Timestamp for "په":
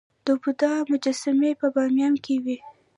1.61-1.67